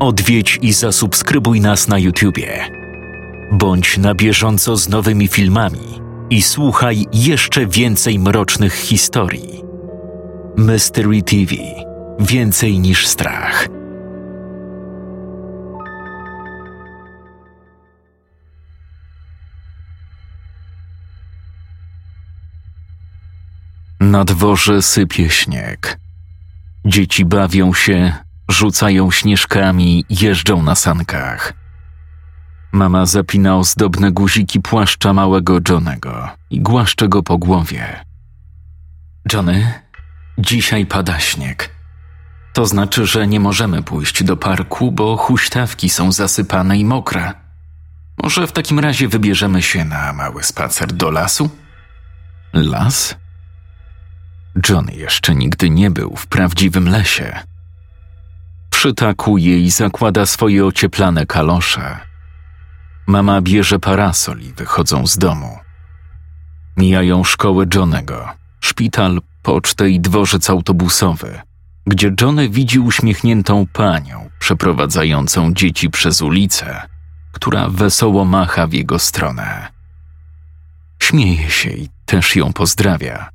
Odwiedź 0.00 0.58
i 0.62 0.72
zasubskrybuj 0.72 1.60
nas 1.60 1.88
na 1.88 1.98
YouTubie. 1.98 2.64
Bądź 3.52 3.98
na 3.98 4.14
bieżąco 4.14 4.76
z 4.76 4.88
nowymi 4.88 5.28
filmami 5.28 6.00
i 6.30 6.42
słuchaj 6.42 7.06
jeszcze 7.12 7.66
więcej 7.66 8.18
mrocznych 8.18 8.74
historii. 8.74 9.62
Mystery 10.56 11.22
TV 11.22 11.54
Więcej 12.20 12.78
niż 12.78 13.06
strach. 13.06 13.68
Na 24.00 24.24
dworze 24.24 24.82
sypie 24.82 25.30
śnieg. 25.30 25.98
Dzieci 26.84 27.24
bawią 27.24 27.74
się, 27.74 28.12
rzucają 28.48 29.10
śnieżkami, 29.10 30.04
jeżdżą 30.10 30.62
na 30.62 30.74
sankach. 30.74 31.52
Mama 32.72 33.06
zapina 33.06 33.56
ozdobne 33.56 34.12
guziki 34.12 34.60
płaszcza 34.60 35.12
małego 35.12 35.58
Johnego 35.68 36.28
i 36.50 36.60
głaszcze 36.60 37.08
go 37.08 37.22
po 37.22 37.38
głowie. 37.38 38.04
Johnny, 39.32 39.72
dzisiaj 40.38 40.86
pada 40.86 41.18
śnieg. 41.18 41.70
To 42.52 42.66
znaczy, 42.66 43.06
że 43.06 43.26
nie 43.26 43.40
możemy 43.40 43.82
pójść 43.82 44.24
do 44.24 44.36
parku, 44.36 44.92
bo 44.92 45.16
huśtawki 45.16 45.90
są 45.90 46.12
zasypane 46.12 46.78
i 46.78 46.84
mokre. 46.84 47.32
Może 48.22 48.46
w 48.46 48.52
takim 48.52 48.78
razie 48.78 49.08
wybierzemy 49.08 49.62
się 49.62 49.84
na 49.84 50.12
mały 50.12 50.42
spacer 50.42 50.92
do 50.92 51.10
lasu? 51.10 51.50
Las? 52.52 53.16
John 54.68 54.86
jeszcze 54.92 55.34
nigdy 55.34 55.70
nie 55.70 55.90
był 55.90 56.16
w 56.16 56.26
prawdziwym 56.26 56.88
lesie. 56.88 57.40
Przytakuje 58.78 59.58
i 59.58 59.70
zakłada 59.70 60.26
swoje 60.26 60.66
ocieplane 60.66 61.26
kalosze. 61.26 61.98
Mama 63.06 63.40
bierze 63.40 63.78
parasol 63.78 64.40
i 64.40 64.52
wychodzą 64.52 65.06
z 65.06 65.18
domu. 65.18 65.58
Mijają 66.76 67.24
szkołę 67.24 67.66
Johnego, 67.74 68.28
szpital, 68.60 69.20
pocztę 69.42 69.90
i 69.90 70.00
dworzec 70.00 70.50
autobusowy, 70.50 71.40
gdzie 71.86 72.12
Johnny 72.20 72.48
widzi 72.48 72.78
uśmiechniętą 72.78 73.66
panią 73.72 74.30
przeprowadzającą 74.38 75.54
dzieci 75.54 75.90
przez 75.90 76.22
ulicę, 76.22 76.82
która 77.32 77.68
wesoło 77.68 78.24
macha 78.24 78.66
w 78.66 78.72
jego 78.72 78.98
stronę. 78.98 79.68
Śmieje 81.02 81.50
się 81.50 81.70
i 81.70 81.88
też 82.06 82.36
ją 82.36 82.52
pozdrawia. 82.52 83.30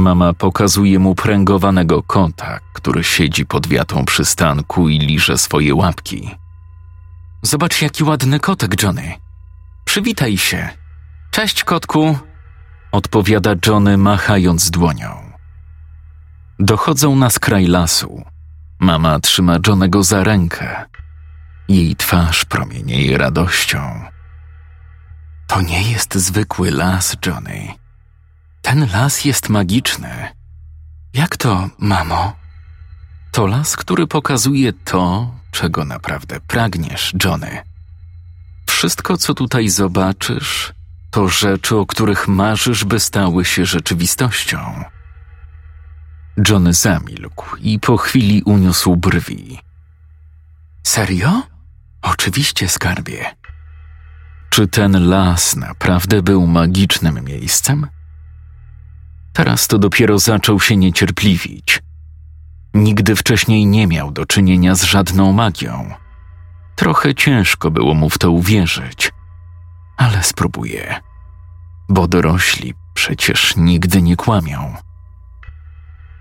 Mama 0.00 0.32
pokazuje 0.32 0.98
mu 0.98 1.14
pręgowanego 1.14 2.02
kota, 2.02 2.58
który 2.72 3.04
siedzi 3.04 3.46
pod 3.46 3.66
wiatą 3.66 4.04
przystanku 4.04 4.88
i 4.88 4.98
liże 4.98 5.38
swoje 5.38 5.74
łapki. 5.74 6.30
Zobacz, 7.42 7.82
jaki 7.82 8.04
ładny 8.04 8.40
kotek, 8.40 8.82
Johnny. 8.82 9.12
Przywitaj 9.84 10.36
się. 10.36 10.68
Cześć, 11.30 11.64
kotku, 11.64 12.18
odpowiada 12.92 13.54
Johnny, 13.66 13.96
machając 13.98 14.70
dłonią. 14.70 15.32
Dochodzą 16.58 17.16
na 17.16 17.30
skraj 17.30 17.66
lasu. 17.66 18.22
Mama 18.78 19.20
trzyma 19.20 19.56
Johnego 19.66 20.02
za 20.02 20.24
rękę. 20.24 20.84
Jej 21.68 21.96
twarz 21.96 22.44
promienieje 22.44 23.18
radością. 23.18 24.04
To 25.46 25.60
nie 25.62 25.82
jest 25.92 26.14
zwykły 26.14 26.70
las, 26.70 27.16
Johnny. 27.26 27.79
Ten 28.62 28.88
las 28.92 29.24
jest 29.24 29.48
magiczny. 29.48 30.28
Jak 31.14 31.36
to, 31.36 31.70
mamo? 31.78 32.36
To 33.32 33.46
las, 33.46 33.76
który 33.76 34.06
pokazuje 34.06 34.72
to, 34.72 35.34
czego 35.50 35.84
naprawdę 35.84 36.40
pragniesz, 36.40 37.12
Johnny. 37.24 37.62
Wszystko, 38.66 39.16
co 39.16 39.34
tutaj 39.34 39.68
zobaczysz, 39.68 40.72
to 41.10 41.28
rzeczy, 41.28 41.76
o 41.76 41.86
których 41.86 42.28
marzysz, 42.28 42.84
by 42.84 43.00
stały 43.00 43.44
się 43.44 43.66
rzeczywistością. 43.66 44.84
Johnny 46.48 46.74
zamilkł 46.74 47.56
i 47.56 47.78
po 47.78 47.96
chwili 47.96 48.42
uniósł 48.42 48.96
brwi. 48.96 49.58
Serio? 50.82 51.42
Oczywiście, 52.02 52.68
skarbie. 52.68 53.34
Czy 54.50 54.68
ten 54.68 55.08
las 55.08 55.56
naprawdę 55.56 56.22
był 56.22 56.46
magicznym 56.46 57.24
miejscem? 57.24 57.86
Teraz 59.32 59.68
to 59.68 59.78
dopiero 59.78 60.18
zaczął 60.18 60.60
się 60.60 60.76
niecierpliwić. 60.76 61.82
Nigdy 62.74 63.16
wcześniej 63.16 63.66
nie 63.66 63.86
miał 63.86 64.10
do 64.12 64.26
czynienia 64.26 64.74
z 64.74 64.82
żadną 64.82 65.32
magią. 65.32 65.94
Trochę 66.76 67.14
ciężko 67.14 67.70
było 67.70 67.94
mu 67.94 68.10
w 68.10 68.18
to 68.18 68.30
uwierzyć, 68.30 69.12
ale 69.96 70.22
spróbuję, 70.22 71.00
bo 71.88 72.08
dorośli 72.08 72.74
przecież 72.94 73.56
nigdy 73.56 74.02
nie 74.02 74.16
kłamią. 74.16 74.76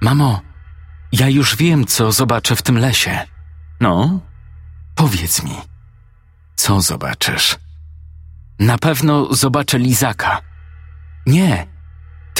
Mamo, 0.01 0.41
ja 1.11 1.29
już 1.29 1.55
wiem, 1.55 1.85
co 1.85 2.11
zobaczę 2.11 2.55
w 2.55 2.61
tym 2.61 2.77
lesie. 2.77 3.19
No, 3.81 4.19
powiedz 4.95 5.43
mi, 5.43 5.55
co 6.55 6.81
zobaczysz? 6.81 7.57
Na 8.59 8.77
pewno 8.77 9.33
zobaczę 9.33 9.79
lizaka. 9.79 10.41
Nie, 11.25 11.67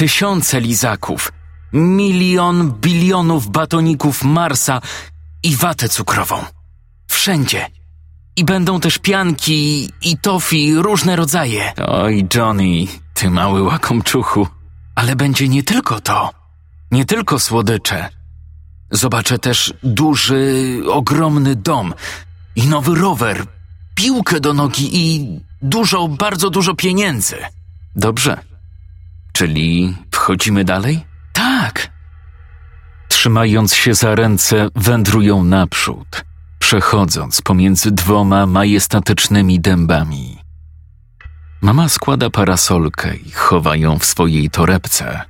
tysiące 0.00 0.60
lizaków, 0.60 1.32
milion 1.72 2.72
bilionów 2.72 3.50
batoników 3.50 4.24
Marsa 4.24 4.80
i 5.42 5.56
watę 5.56 5.88
cukrową. 5.88 6.44
Wszędzie. 7.08 7.66
I 8.36 8.44
będą 8.44 8.80
też 8.80 8.98
pianki 8.98 9.90
i 10.02 10.18
tofi, 10.18 10.74
różne 10.74 11.16
rodzaje. 11.16 11.72
Oj, 11.86 12.26
Johnny, 12.34 12.86
ty 13.14 13.30
mały 13.30 13.62
łakomczuchu. 13.62 14.46
Ale 14.94 15.16
będzie 15.16 15.48
nie 15.48 15.62
tylko 15.62 16.00
to. 16.00 16.30
Nie 16.90 17.04
tylko 17.04 17.38
słodycze. 17.38 18.08
Zobaczę 18.90 19.38
też 19.38 19.74
duży, 19.82 20.64
ogromny 20.90 21.56
dom 21.56 21.94
i 22.56 22.66
nowy 22.66 22.94
rower, 22.94 23.46
piłkę 23.94 24.40
do 24.40 24.54
nogi 24.54 24.90
i 24.92 25.26
dużo, 25.62 26.08
bardzo 26.08 26.50
dużo 26.50 26.74
pieniędzy. 26.74 27.36
Dobrze. 27.96 28.49
Czyli 29.32 29.96
wchodzimy 30.10 30.64
dalej? 30.64 31.04
Tak. 31.32 31.90
Trzymając 33.08 33.74
się 33.74 33.94
za 33.94 34.14
ręce, 34.14 34.68
wędrują 34.76 35.44
naprzód, 35.44 36.24
przechodząc 36.58 37.42
pomiędzy 37.42 37.90
dwoma 37.90 38.46
majestatycznymi 38.46 39.60
dębami. 39.60 40.38
Mama 41.60 41.88
składa 41.88 42.30
parasolkę 42.30 43.16
i 43.16 43.30
chowa 43.30 43.76
ją 43.76 43.98
w 43.98 44.04
swojej 44.04 44.50
torebce. 44.50 45.20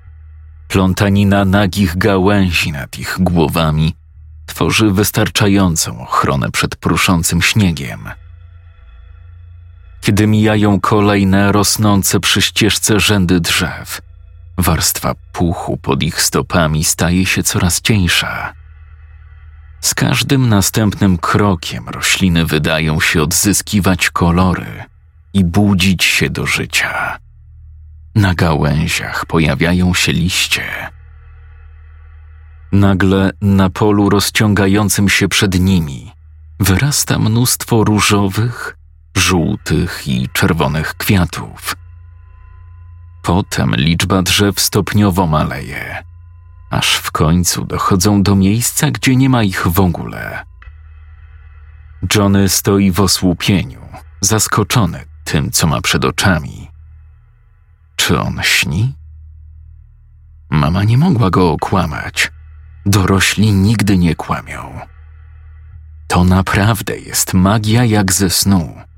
Plątanina 0.68 1.44
nagich 1.44 1.98
gałęzi 1.98 2.72
nad 2.72 2.98
ich 2.98 3.16
głowami 3.20 3.94
tworzy 4.46 4.90
wystarczającą 4.90 6.00
ochronę 6.00 6.50
przed 6.50 6.76
pruszącym 6.76 7.42
śniegiem. 7.42 8.08
Kiedy 10.00 10.26
mijają 10.26 10.80
kolejne 10.80 11.52
rosnące 11.52 12.20
przy 12.20 12.42
ścieżce 12.42 13.00
rzędy 13.00 13.40
drzew, 13.40 14.00
warstwa 14.58 15.14
puchu 15.32 15.76
pod 15.76 16.02
ich 16.02 16.22
stopami 16.22 16.84
staje 16.84 17.26
się 17.26 17.42
coraz 17.42 17.80
cieńsza. 17.80 18.52
Z 19.80 19.94
każdym 19.94 20.48
następnym 20.48 21.18
krokiem 21.18 21.88
rośliny 21.88 22.46
wydają 22.46 23.00
się 23.00 23.22
odzyskiwać 23.22 24.10
kolory 24.10 24.84
i 25.34 25.44
budzić 25.44 26.04
się 26.04 26.30
do 26.30 26.46
życia. 26.46 27.18
Na 28.14 28.34
gałęziach 28.34 29.26
pojawiają 29.26 29.94
się 29.94 30.12
liście. 30.12 30.64
Nagle 32.72 33.30
na 33.40 33.70
polu 33.70 34.10
rozciągającym 34.10 35.08
się 35.08 35.28
przed 35.28 35.60
nimi 35.60 36.12
wyrasta 36.60 37.18
mnóstwo 37.18 37.84
różowych, 37.84 38.76
żółtych 39.30 40.08
i 40.08 40.28
czerwonych 40.32 40.94
kwiatów. 40.94 41.76
Potem 43.22 43.74
liczba 43.76 44.22
drzew 44.22 44.60
stopniowo 44.60 45.26
maleje, 45.26 46.04
aż 46.70 46.94
w 46.96 47.10
końcu 47.10 47.64
dochodzą 47.64 48.22
do 48.22 48.34
miejsca, 48.34 48.90
gdzie 48.90 49.16
nie 49.16 49.28
ma 49.28 49.42
ich 49.42 49.66
w 49.68 49.80
ogóle. 49.80 50.44
Johnny 52.14 52.48
stoi 52.48 52.90
w 52.90 53.00
osłupieniu, 53.00 53.80
zaskoczony 54.20 55.04
tym, 55.24 55.50
co 55.50 55.66
ma 55.66 55.80
przed 55.80 56.04
oczami. 56.04 56.70
Czy 57.96 58.20
on 58.20 58.40
śni? 58.42 58.94
Mama 60.50 60.84
nie 60.84 60.98
mogła 60.98 61.30
go 61.30 61.52
okłamać. 61.52 62.32
Dorośli 62.86 63.52
nigdy 63.52 63.98
nie 63.98 64.14
kłamią. 64.14 64.80
To 66.08 66.24
naprawdę 66.24 66.98
jest 66.98 67.34
magia 67.34 67.84
jak 67.84 68.12
ze 68.12 68.30
snu. 68.30 68.89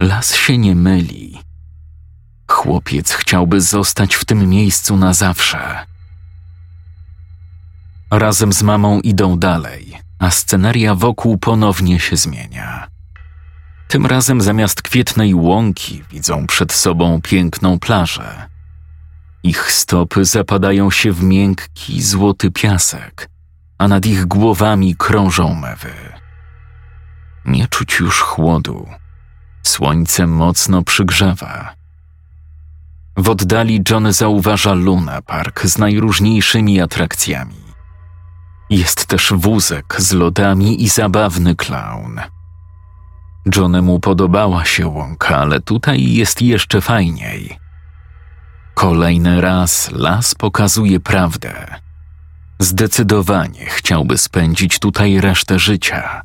Las 0.00 0.34
się 0.34 0.58
nie 0.58 0.74
myli. 0.74 1.38
Chłopiec 2.50 3.12
chciałby 3.12 3.60
zostać 3.60 4.14
w 4.14 4.24
tym 4.24 4.48
miejscu 4.48 4.96
na 4.96 5.14
zawsze. 5.14 5.86
Razem 8.10 8.52
z 8.52 8.62
mamą 8.62 9.00
idą 9.00 9.38
dalej, 9.38 9.98
a 10.18 10.30
scenaria 10.30 10.94
wokół 10.94 11.38
ponownie 11.38 12.00
się 12.00 12.16
zmienia. 12.16 12.88
Tym 13.88 14.06
razem 14.06 14.40
zamiast 14.40 14.82
kwietnej 14.82 15.34
łąki 15.34 16.04
widzą 16.10 16.46
przed 16.46 16.72
sobą 16.72 17.20
piękną 17.22 17.78
plażę. 17.78 18.48
Ich 19.42 19.72
stopy 19.72 20.24
zapadają 20.24 20.90
się 20.90 21.12
w 21.12 21.22
miękki, 21.22 22.02
złoty 22.02 22.50
piasek, 22.50 23.28
a 23.78 23.88
nad 23.88 24.06
ich 24.06 24.26
głowami 24.26 24.96
krążą 24.96 25.54
mewy. 25.54 25.94
Nie 27.44 27.66
czuć 27.66 27.98
już 28.00 28.20
chłodu. 28.20 28.88
Słońce 29.68 30.26
mocno 30.26 30.82
przygrzewa. 30.82 31.74
W 33.16 33.28
oddali 33.28 33.82
John 33.90 34.12
zauważa 34.12 34.72
Luna 34.72 35.22
Park 35.22 35.66
z 35.66 35.78
najróżniejszymi 35.78 36.80
atrakcjami. 36.80 37.54
Jest 38.70 39.06
też 39.06 39.32
wózek 39.36 39.96
z 39.98 40.12
lodami 40.12 40.82
i 40.82 40.88
zabawny 40.88 41.56
klaun. 41.56 42.20
Johnemu 43.56 44.00
podobała 44.00 44.64
się 44.64 44.86
łąka, 44.86 45.36
ale 45.36 45.60
tutaj 45.60 46.12
jest 46.12 46.42
jeszcze 46.42 46.80
fajniej. 46.80 47.58
Kolejny 48.74 49.40
raz 49.40 49.90
las 49.92 50.34
pokazuje 50.34 51.00
prawdę. 51.00 51.74
Zdecydowanie 52.58 53.66
chciałby 53.66 54.18
spędzić 54.18 54.78
tutaj 54.78 55.20
resztę 55.20 55.58
życia. 55.58 56.22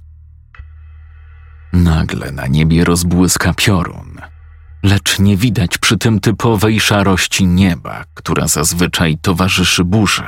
Nagle 1.74 2.32
na 2.32 2.48
niebie 2.48 2.84
rozbłyska 2.84 3.54
piorun, 3.54 4.18
lecz 4.84 5.20
nie 5.20 5.38
widać 5.38 5.78
przy 5.78 5.98
tym 5.98 6.20
typowej 6.20 6.80
szarości 6.80 7.48
nieba, 7.48 8.06
która 8.14 8.48
zazwyczaj 8.48 9.18
towarzyszy 9.18 9.84
burzy. 9.84 10.24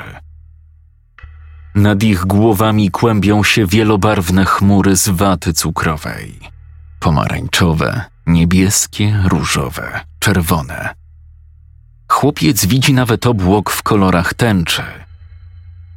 Nad 1.74 2.02
ich 2.02 2.24
głowami 2.24 2.90
kłębią 2.90 3.44
się 3.44 3.66
wielobarwne 3.66 4.44
chmury 4.44 4.96
z 4.96 5.08
waty 5.08 5.52
cukrowej. 5.52 6.40
Pomarańczowe, 7.00 8.04
niebieskie, 8.26 9.22
różowe, 9.24 10.00
czerwone. 10.18 10.94
Chłopiec 12.08 12.66
widzi 12.66 12.92
nawet 12.94 13.26
obłok 13.26 13.70
w 13.70 13.82
kolorach 13.82 14.34
tęczy– 14.34 14.82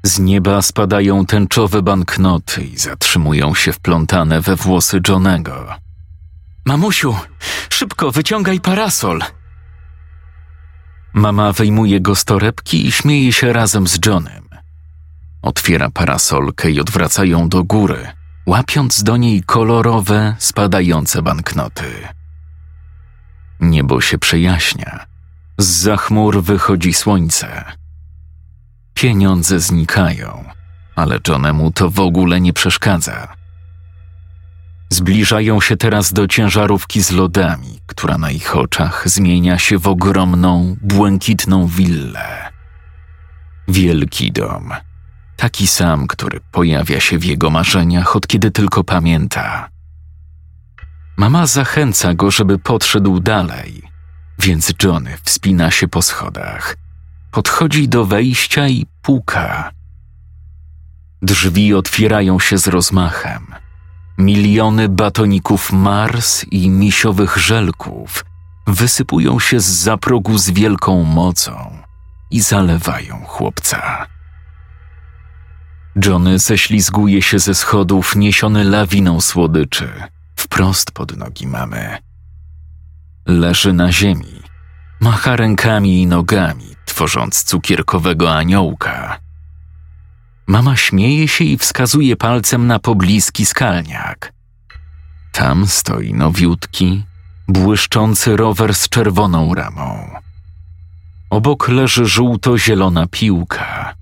z 0.03 0.19
nieba 0.19 0.61
spadają 0.61 1.25
tęczowe 1.25 1.81
banknoty 1.81 2.61
i 2.61 2.77
zatrzymują 2.77 3.55
się 3.55 3.73
wplątane 3.73 4.41
we 4.41 4.55
włosy 4.55 5.01
Johnego. 5.07 5.75
Mamusiu, 6.65 7.15
szybko 7.69 8.11
wyciągaj 8.11 8.59
parasol! 8.59 9.21
Mama 11.13 11.51
wyjmuje 11.51 12.01
go 12.01 12.15
z 12.15 12.25
torebki 12.25 12.87
i 12.87 12.91
śmieje 12.91 13.33
się 13.33 13.53
razem 13.53 13.87
z 13.87 14.05
Johnem. 14.05 14.49
Otwiera 15.41 15.89
parasolkę 15.89 16.71
i 16.71 16.81
odwraca 16.81 17.25
ją 17.25 17.49
do 17.49 17.63
góry, 17.63 18.07
łapiąc 18.45 19.03
do 19.03 19.17
niej 19.17 19.43
kolorowe, 19.43 20.35
spadające 20.39 21.21
banknoty. 21.21 22.07
Niebo 23.59 24.01
się 24.01 24.17
przejaśnia. 24.17 25.05
Z 25.57 25.65
za 25.65 25.97
chmur 25.97 26.43
wychodzi 26.43 26.93
słońce. 26.93 27.78
Pieniądze 28.99 29.59
znikają, 29.59 30.45
ale 30.95 31.19
Johnemu 31.27 31.71
to 31.71 31.89
w 31.89 31.99
ogóle 31.99 32.41
nie 32.41 32.53
przeszkadza. 32.53 33.27
Zbliżają 34.89 35.61
się 35.61 35.77
teraz 35.77 36.13
do 36.13 36.27
ciężarówki 36.27 37.01
z 37.01 37.11
lodami, 37.11 37.79
która 37.85 38.17
na 38.17 38.31
ich 38.31 38.55
oczach 38.55 39.03
zmienia 39.09 39.59
się 39.59 39.77
w 39.77 39.87
ogromną, 39.87 40.75
błękitną 40.81 41.67
willę. 41.67 42.51
Wielki 43.67 44.31
dom, 44.31 44.69
taki 45.37 45.67
sam, 45.67 46.07
który 46.07 46.39
pojawia 46.51 46.99
się 46.99 47.17
w 47.17 47.25
jego 47.25 47.49
marzeniach 47.49 48.15
od 48.15 48.27
kiedy 48.27 48.51
tylko 48.51 48.83
pamięta. 48.83 49.69
Mama 51.17 51.45
zachęca 51.45 52.13
go, 52.13 52.31
żeby 52.31 52.57
podszedł 52.57 53.19
dalej, 53.19 53.83
więc 54.39 54.73
Johnny 54.83 55.17
wspina 55.23 55.71
się 55.71 55.87
po 55.87 56.01
schodach– 56.01 56.75
Podchodzi 57.31 57.89
do 57.89 58.05
wejścia 58.05 58.67
i 58.67 58.85
puka. 59.01 59.71
Drzwi 61.21 61.73
otwierają 61.73 62.39
się 62.39 62.57
z 62.57 62.67
rozmachem. 62.67 63.45
Miliony 64.17 64.89
batoników 64.89 65.71
Mars 65.71 66.45
i 66.51 66.69
misiowych 66.69 67.37
żelków 67.37 68.25
wysypują 68.67 69.39
się 69.39 69.59
z 69.59 69.65
zaprogu 69.65 70.37
z 70.37 70.49
wielką 70.49 71.03
mocą 71.03 71.77
i 72.31 72.41
zalewają 72.41 73.25
chłopca. 73.25 74.07
Johnny 76.05 76.39
ześlizguje 76.39 77.21
się 77.21 77.39
ze 77.39 77.55
schodów 77.55 78.15
niesiony 78.15 78.63
lawiną 78.63 79.21
słodyczy, 79.21 79.89
wprost 80.35 80.91
pod 80.91 81.17
nogi 81.17 81.47
mamy. 81.47 81.97
Leży 83.25 83.73
na 83.73 83.91
ziemi, 83.91 84.41
macha 84.99 85.35
rękami 85.35 86.01
i 86.01 86.07
nogami, 86.07 86.75
tworząc 86.89 87.43
cukierkowego 87.43 88.35
aniołka. 88.35 89.19
Mama 90.47 90.75
śmieje 90.75 91.27
się 91.27 91.43
i 91.43 91.57
wskazuje 91.57 92.15
palcem 92.15 92.67
na 92.67 92.79
pobliski 92.79 93.45
skalniak. 93.45 94.33
Tam 95.31 95.67
stoi 95.67 96.13
nowiutki, 96.13 97.03
błyszczący 97.47 98.37
rower 98.37 98.75
z 98.75 98.89
czerwoną 98.89 99.53
ramą. 99.55 100.09
Obok 101.29 101.67
leży 101.67 102.05
żółto-zielona 102.05 103.07
piłka. 103.07 103.95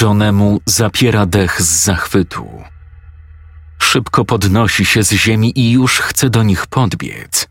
Johnemu 0.00 0.60
zapiera 0.66 1.26
dech 1.26 1.62
z 1.62 1.84
zachwytu. 1.84 2.46
Szybko 3.78 4.24
podnosi 4.24 4.84
się 4.84 5.02
z 5.02 5.12
ziemi 5.12 5.58
i 5.58 5.72
już 5.72 5.98
chce 5.98 6.30
do 6.30 6.42
nich 6.42 6.66
podbiec, 6.66 7.48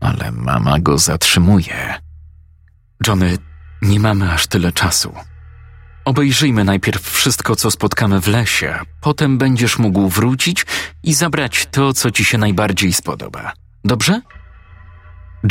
ale 0.00 0.32
mama 0.32 0.78
go 0.78 0.98
zatrzymuje. 0.98 1.94
Johnny, 3.06 3.38
nie 3.82 4.00
mamy 4.00 4.32
aż 4.32 4.46
tyle 4.46 4.72
czasu. 4.72 5.14
Obejrzyjmy 6.04 6.64
najpierw 6.64 7.10
wszystko, 7.10 7.56
co 7.56 7.70
spotkamy 7.70 8.20
w 8.20 8.28
lesie, 8.28 8.78
potem 9.00 9.38
będziesz 9.38 9.78
mógł 9.78 10.08
wrócić 10.08 10.66
i 11.02 11.14
zabrać 11.14 11.66
to, 11.70 11.92
co 11.92 12.10
ci 12.10 12.24
się 12.24 12.38
najbardziej 12.38 12.92
spodoba. 12.92 13.52
Dobrze? 13.84 14.20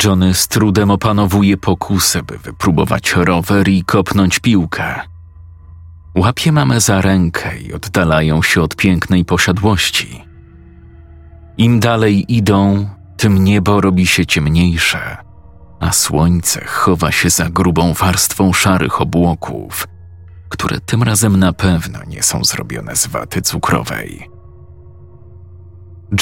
Johnny 0.04 0.34
z 0.34 0.48
trudem 0.48 0.90
opanowuje 0.90 1.56
pokusę, 1.56 2.22
by 2.22 2.38
wypróbować 2.38 3.12
rower 3.16 3.68
i 3.68 3.84
kopnąć 3.84 4.38
piłkę. 4.38 5.00
Łapie 6.14 6.52
mamę 6.52 6.80
za 6.80 7.00
rękę 7.00 7.58
i 7.58 7.72
oddalają 7.72 8.42
się 8.42 8.62
od 8.62 8.76
pięknej 8.76 9.24
posiadłości. 9.24 10.24
Im 11.58 11.80
dalej 11.80 12.34
idą, 12.36 12.88
tym 13.16 13.44
niebo 13.44 13.80
robi 13.80 14.06
się 14.06 14.26
ciemniejsze 14.26 15.21
a 15.82 15.92
słońce 15.92 16.64
chowa 16.64 17.12
się 17.12 17.30
za 17.30 17.50
grubą 17.50 17.92
warstwą 17.92 18.52
szarych 18.52 19.00
obłoków, 19.00 19.86
które 20.48 20.80
tym 20.80 21.02
razem 21.02 21.36
na 21.36 21.52
pewno 21.52 21.98
nie 22.06 22.22
są 22.22 22.44
zrobione 22.44 22.96
z 22.96 23.06
waty 23.06 23.42
cukrowej. 23.42 24.30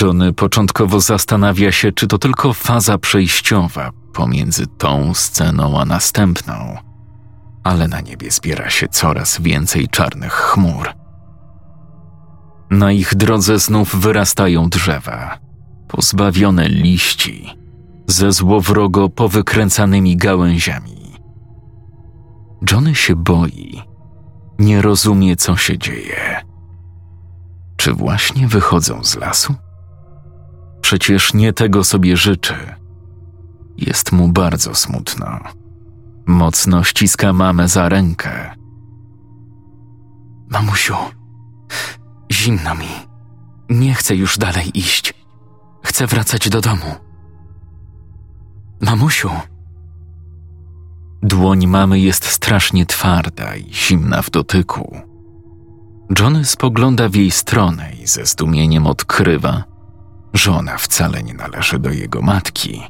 Johnny 0.01 0.33
początkowo 0.33 1.01
zastanawia 1.01 1.73
się, 1.73 1.93
czy 1.93 2.07
to 2.07 2.19
tylko 2.19 2.53
faza 2.53 2.99
przejściowa 2.99 3.91
pomiędzy 4.13 4.67
tą 4.67 5.15
sceną 5.15 5.81
a 5.81 5.85
następną, 5.85 6.77
ale 7.65 7.89
na 7.89 8.01
niebie 8.01 8.31
zbiera 8.31 8.71
się 8.71 8.89
coraz 8.89 9.41
więcej 9.41 9.89
czarnych 9.89 10.33
chmur. 10.33 10.89
Na 12.71 12.93
ich 12.93 13.15
drodze 13.15 13.59
znów 13.59 13.97
wyrastają 14.01 14.69
drzewa, 14.69 15.39
pozbawione 15.89 16.69
liści 16.69 17.60
ze 18.11 18.33
złowrogo 18.33 19.09
powykręcanymi 19.09 20.17
gałęziami. 20.17 21.15
Johnny 22.71 22.95
się 22.95 23.17
boi, 23.17 23.83
nie 24.59 24.83
rozumie, 24.83 25.37
co 25.37 25.57
się 25.57 25.79
dzieje. 25.79 26.41
Czy 27.77 27.93
właśnie 27.93 28.49
wychodzą 28.49 29.05
z 29.05 29.17
lasu? 29.17 29.55
Przecież 30.81 31.35
nie 31.35 31.53
tego 31.53 31.85
sobie 31.85 32.17
życzy. 32.17 32.55
Jest 33.77 34.13
mu 34.13 34.29
bardzo 34.29 34.75
smutno. 34.75 35.39
Mocno 36.27 36.85
ściska 36.85 37.33
mamę 37.33 37.69
za 37.69 37.89
rękę. 37.89 38.55
Mamusiu, 40.51 40.97
zimno 42.33 42.75
mi. 42.75 42.89
Nie 43.69 43.95
chcę 43.95 44.17
już 44.17 44.39
dalej 44.39 44.79
iść. 44.79 45.15
Chcę 45.85 46.07
wracać 46.07 46.49
do 46.49 46.61
domu. 46.61 47.10
Mamusiu. 48.81 49.31
Dłoń 51.23 51.67
mamy 51.67 51.99
jest 51.99 52.25
strasznie 52.25 52.87
twarda 52.87 53.57
i 53.57 53.75
zimna 53.75 54.23
w 54.23 54.31
dotyku. 54.31 55.01
Johnny 56.19 56.45
spogląda 56.45 57.09
w 57.09 57.15
jej 57.15 57.31
stronę 57.31 57.93
i 58.03 58.07
ze 58.07 58.27
zdumieniem 58.27 58.87
odkrywa, 58.87 59.65
że 60.35 60.53
ona 60.53 60.79
wcale 60.79 61.23
nie 61.23 61.35
należy 61.35 61.79
do 61.79 61.91
jego 61.91 62.23
matki. 62.23 62.83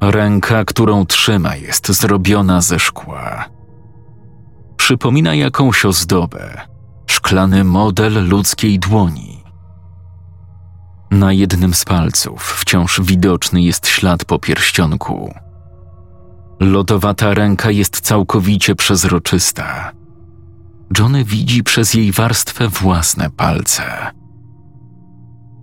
Ręka, 0.00 0.64
którą 0.64 1.06
trzyma, 1.06 1.56
jest 1.56 1.88
zrobiona 1.88 2.60
ze 2.60 2.78
szkła. 2.78 3.44
Przypomina 4.76 5.34
jakąś 5.34 5.84
ozdobę, 5.84 6.60
szklany 7.06 7.64
model 7.64 8.28
ludzkiej 8.28 8.78
dłoni. 8.78 9.33
Na 11.14 11.32
jednym 11.32 11.74
z 11.74 11.84
palców 11.84 12.42
wciąż 12.42 13.00
widoczny 13.00 13.62
jest 13.62 13.86
ślad 13.88 14.24
po 14.24 14.38
pierścionku. 14.38 15.34
Lodowata 16.60 17.34
ręka 17.34 17.70
jest 17.70 18.00
całkowicie 18.00 18.74
przezroczysta. 18.74 19.92
Johnny 20.98 21.24
widzi 21.24 21.62
przez 21.62 21.94
jej 21.94 22.12
warstwę 22.12 22.68
własne 22.68 23.30
palce. 23.30 23.82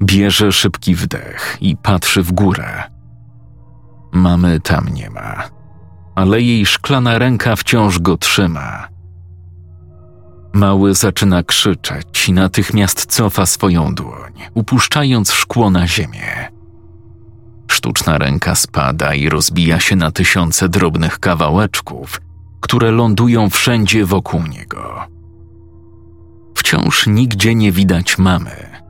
Bierze 0.03 0.51
szybki 0.51 0.95
wdech 0.95 1.57
i 1.61 1.77
patrzy 1.77 2.23
w 2.23 2.31
górę. 2.31 2.83
Mamy 4.11 4.59
tam 4.59 4.89
nie 4.89 5.09
ma, 5.09 5.43
ale 6.15 6.41
jej 6.41 6.65
szklana 6.65 7.19
ręka 7.19 7.55
wciąż 7.55 7.99
go 7.99 8.17
trzyma. 8.17 8.90
Mały 10.53 10.93
zaczyna 10.95 11.43
krzyczeć 11.43 12.29
i 12.29 12.33
natychmiast 12.33 13.05
cofa 13.05 13.45
swoją 13.45 13.95
dłoń, 13.95 14.33
upuszczając 14.53 15.31
szkło 15.31 15.69
na 15.69 15.87
ziemię. 15.87 16.51
Sztuczna 17.71 18.17
ręka 18.17 18.55
spada 18.55 19.13
i 19.13 19.29
rozbija 19.29 19.79
się 19.79 19.95
na 19.95 20.11
tysiące 20.11 20.69
drobnych 20.69 21.19
kawałeczków, 21.19 22.21
które 22.61 22.91
lądują 22.91 23.49
wszędzie 23.49 24.05
wokół 24.05 24.47
niego. 24.47 25.07
Wciąż 26.55 27.07
nigdzie 27.07 27.55
nie 27.55 27.71
widać 27.71 28.17
mamy. 28.17 28.81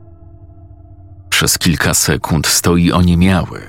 Przez 1.29 1.57
kilka 1.57 1.93
sekund 1.93 2.47
stoi 2.47 2.91
oniemiały. 2.91 3.61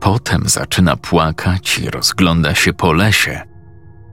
Potem 0.00 0.42
zaczyna 0.46 0.96
płakać 0.96 1.78
i 1.78 1.90
rozgląda 1.90 2.54
się 2.54 2.72
po 2.72 2.92
lesie, 2.92 3.47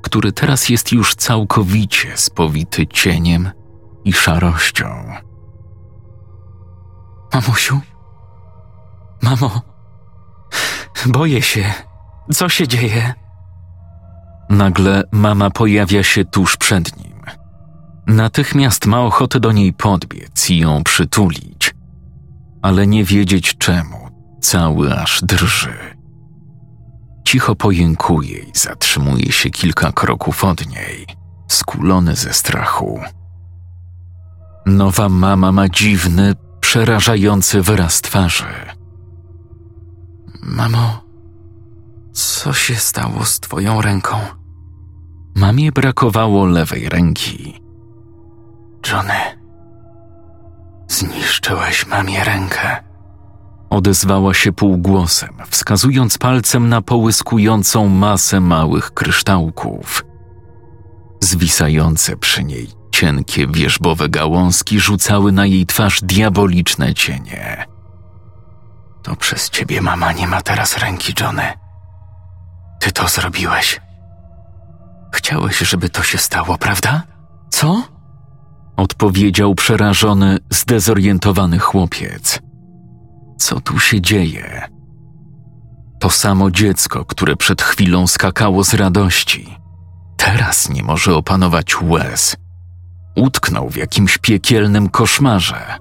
który 0.06 0.32
teraz 0.32 0.70
jest 0.70 0.92
już 0.92 1.16
całkowicie 1.16 2.18
spowity 2.18 2.88
cieniem 2.88 3.52
i 4.04 4.14
szarością. 4.14 4.86
Mamusiu? 7.34 7.80
Mamo, 9.22 9.62
boję 11.06 11.42
się. 11.42 11.74
Co 12.34 12.50
się 12.50 12.68
dzieje? 12.68 13.14
Nagle 14.50 15.04
mama 15.12 15.50
pojawia 15.50 16.04
się 16.04 16.26
tuż 16.26 16.58
przed 16.58 16.98
nim. 16.98 17.22
Natychmiast 18.08 18.86
ma 18.86 19.02
ochotę 19.02 19.40
do 19.40 19.52
niej 19.52 19.74
podbiec 19.74 20.50
i 20.50 20.58
ją 20.60 20.84
przytulić, 20.84 21.76
ale 22.62 22.88
nie 22.88 23.04
wiedzieć 23.04 23.58
czemu, 23.58 24.10
cały 24.42 24.94
aż 24.94 25.22
drży. 25.22 25.95
Cicho 27.26 27.56
pojękuje 27.56 28.40
i 28.40 28.52
zatrzymuje 28.54 29.32
się 29.32 29.50
kilka 29.50 29.92
kroków 29.92 30.44
od 30.44 30.68
niej, 30.68 31.08
skulony 31.48 32.16
ze 32.16 32.34
strachu. 32.34 33.02
Nowa 34.66 35.10
mama 35.10 35.52
ma 35.52 35.70
dziwny, 35.70 36.34
przerażający 36.60 37.62
wyraz 37.62 38.02
twarzy. 38.02 38.46
Mamo, 40.44 41.04
co 42.14 42.54
się 42.54 42.76
stało 42.76 43.26
z 43.26 43.40
twoją 43.40 43.82
ręką? 43.82 44.18
Mamie 45.36 45.72
brakowało 45.72 46.46
lewej 46.46 46.90
ręki. 46.90 47.62
Johnny, 48.92 49.40
zniszczyłeś 50.88 51.88
mamie 51.88 52.24
rękę. 52.24 52.85
Odezwała 53.70 54.34
się 54.34 54.52
półgłosem, 54.52 55.34
wskazując 55.50 56.18
palcem 56.18 56.70
na 56.70 56.82
połyskującą 56.82 57.90
masę 57.90 58.40
małych 58.40 58.92
kryształków. 58.92 60.06
Zwisające 61.22 62.18
przy 62.18 62.44
niej 62.44 62.68
cienkie 62.92 63.48
wierzbowe 63.48 64.10
gałązki 64.10 64.80
rzucały 64.80 65.32
na 65.32 65.46
jej 65.46 65.66
twarz 65.66 66.02
diaboliczne 66.02 66.94
cienie. 66.94 67.66
To 69.04 69.16
przez 69.16 69.50
ciebie 69.50 69.82
mama 69.82 70.12
nie 70.12 70.28
ma 70.28 70.42
teraz 70.42 70.78
ręki, 70.78 71.14
Johnny. 71.22 71.54
Ty 72.80 72.92
to 72.92 73.08
zrobiłeś. 73.08 73.82
Chciałeś, 75.14 75.58
żeby 75.58 75.90
to 75.90 76.04
się 76.04 76.18
stało, 76.18 76.58
prawda? 76.58 77.04
Co? 77.50 77.84
Odpowiedział 78.78 79.56
przerażony, 79.56 80.38
zdezorientowany 80.50 81.60
chłopiec. 81.60 82.40
Co 83.38 83.60
tu 83.60 83.80
się 83.80 84.02
dzieje? 84.02 84.68
To 86.00 86.10
samo 86.10 86.52
dziecko, 86.52 87.06
które 87.06 87.36
przed 87.36 87.62
chwilą 87.62 88.08
skakało 88.08 88.64
z 88.64 88.74
radości, 88.74 89.58
teraz 90.18 90.70
nie 90.70 90.84
może 90.84 91.16
opanować 91.16 91.82
łez. 91.82 92.36
Utknął 93.16 93.70
w 93.70 93.76
jakimś 93.76 94.18
piekielnym 94.18 94.90
koszmarze. 94.90 95.78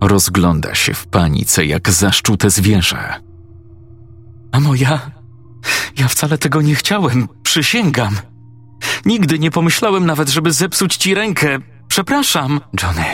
Rozgląda 0.00 0.74
się 0.74 0.94
w 0.94 1.06
panice 1.06 1.66
jak 1.66 1.90
zaszczute 1.90 2.50
zwierzę. 2.50 3.20
Mamo, 4.52 4.74
ja. 4.74 5.10
Ja 5.98 6.08
wcale 6.08 6.38
tego 6.38 6.62
nie 6.62 6.74
chciałem, 6.74 7.28
przysięgam. 7.42 8.16
Nigdy 9.04 9.38
nie 9.38 9.50
pomyślałem 9.50 10.06
nawet, 10.06 10.28
żeby 10.28 10.52
zepsuć 10.52 10.96
ci 10.96 11.14
rękę. 11.14 11.58
Przepraszam. 11.88 12.60
Johnny, 12.82 13.04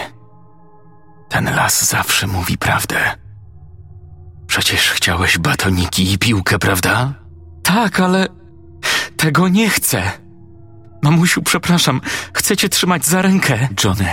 ten 1.30 1.44
las 1.44 1.88
zawsze 1.88 2.26
mówi 2.26 2.58
prawdę. 2.58 2.96
Przecież 4.46 4.90
chciałeś 4.90 5.38
batoniki 5.38 6.12
i 6.12 6.18
piłkę, 6.18 6.58
prawda? 6.58 7.14
Tak, 7.62 8.00
ale 8.00 8.26
tego 9.16 9.48
nie 9.48 9.70
chcę. 9.70 10.02
Mamusiu, 11.02 11.42
przepraszam, 11.42 12.00
chcę 12.32 12.56
cię 12.56 12.68
trzymać 12.68 13.06
za 13.06 13.22
rękę. 13.22 13.68
Johnny, 13.84 14.10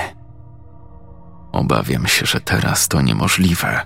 obawiam 1.51 2.07
się, 2.07 2.25
że 2.25 2.41
teraz 2.41 2.87
to 2.87 3.01
niemożliwe. 3.01 3.81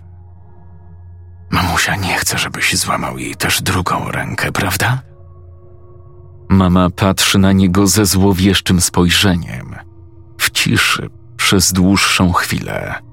Mamusia 1.51 1.95
nie 1.95 2.17
chce, 2.17 2.37
żebyś 2.37 2.77
złamał 2.77 3.17
jej 3.17 3.35
też 3.35 3.61
drugą 3.61 4.11
rękę, 4.11 4.51
prawda? 4.51 5.01
Mama 6.49 6.89
patrzy 6.89 7.39
na 7.39 7.51
niego 7.51 7.87
ze 7.87 8.05
złowieszczym 8.05 8.81
spojrzeniem, 8.81 9.75
w 10.37 10.49
ciszy 10.49 11.09
przez 11.37 11.73
dłuższą 11.73 12.33
chwilę. 12.33 13.10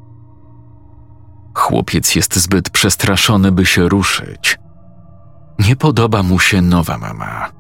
Chłopiec 1.58 2.14
jest 2.14 2.36
zbyt 2.36 2.70
przestraszony, 2.70 3.52
by 3.52 3.66
się 3.66 3.88
ruszyć. 3.88 4.58
Nie 5.58 5.76
podoba 5.76 6.22
mu 6.22 6.38
się 6.38 6.62
nowa 6.62 6.98
mama. 6.98 7.50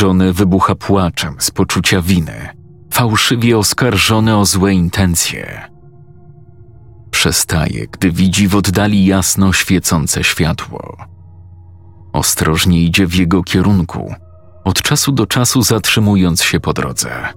Johnny 0.00 0.32
wybucha 0.32 0.74
płaczem 0.74 1.34
z 1.38 1.50
poczucia 1.50 2.02
winy, 2.02 2.48
fałszywie 2.92 3.58
oskarżony 3.58 4.36
o 4.36 4.44
złe 4.44 4.74
intencje. 4.74 5.70
Przestaje, 7.10 7.86
gdy 7.86 8.10
widzi 8.10 8.48
w 8.48 8.56
oddali 8.56 9.06
jasno 9.06 9.52
świecące 9.52 10.24
światło. 10.24 10.96
Ostrożnie 12.12 12.82
idzie 12.82 13.06
w 13.06 13.14
jego 13.14 13.42
kierunku, 13.42 14.14
od 14.64 14.82
czasu 14.82 15.12
do 15.12 15.26
czasu 15.26 15.62
zatrzymując 15.62 16.42
się 16.42 16.60
po 16.60 16.72
drodze. 16.72 17.28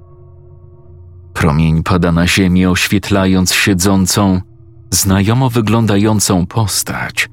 Promień 1.33 1.83
pada 1.83 2.11
na 2.11 2.27
ziemię, 2.27 2.69
oświetlając 2.69 3.53
siedzącą, 3.53 4.41
znajomo 4.91 5.49
wyglądającą 5.49 6.45
postać, 6.45 7.29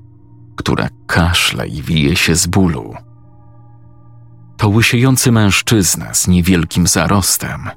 która 0.56 0.88
kaszle 1.06 1.68
i 1.68 1.82
wije 1.82 2.16
się 2.16 2.34
z 2.34 2.46
bólu. 2.46 2.94
To 4.56 4.68
łysiejący 4.68 5.32
mężczyzna 5.32 6.14
z 6.14 6.28
niewielkim 6.28 6.86
zarostem. 6.86 7.70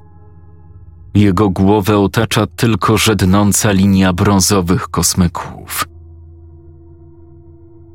Jego 1.14 1.50
głowę 1.50 1.98
otacza 1.98 2.46
tylko 2.46 2.98
żednąca 2.98 3.72
linia 3.72 4.12
brązowych 4.12 4.88
kosmyków. 4.88 5.88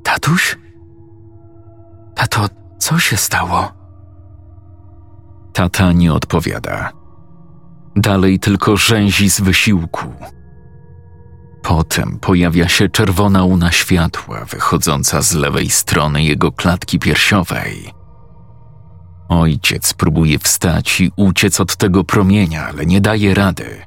Tatuś? 0.04 0.58
Tato, 2.16 2.50
co 2.80 3.00
się 3.00 3.18
stało? 3.18 3.72
Tata 5.54 5.92
nie 5.92 6.14
odpowiada. 6.14 6.92
Dalej 7.96 8.40
tylko 8.40 8.78
rzęzi 8.78 9.30
z 9.30 9.42
wysiłku. 9.42 10.14
Potem 11.68 12.20
pojawia 12.22 12.68
się 12.68 12.90
czerwona 12.90 13.44
łuna 13.44 13.72
światła 13.72 14.46
wychodząca 14.46 15.22
z 15.22 15.34
lewej 15.34 15.70
strony 15.70 16.24
jego 16.24 16.52
klatki 16.52 17.00
piersiowej. 17.00 17.94
Ojciec 19.30 19.94
próbuje 19.94 20.40
wstać 20.40 21.02
i 21.02 21.12
uciec 21.16 21.60
od 21.60 21.76
tego 21.76 22.04
promienia, 22.04 22.68
ale 22.68 22.86
nie 22.86 23.02
daje 23.02 23.34
rady. 23.34 23.82